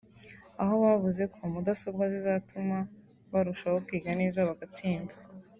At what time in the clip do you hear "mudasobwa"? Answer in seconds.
1.53-2.03